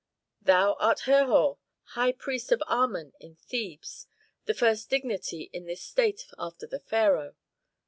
[0.41, 1.59] Thou art Herhor,
[1.93, 4.07] high priest of Amon in Thebes,
[4.45, 7.35] the first dignity in this state after the pharaoh.